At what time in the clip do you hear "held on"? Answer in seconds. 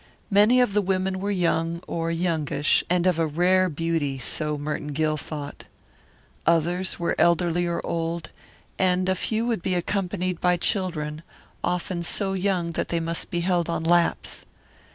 13.41-13.83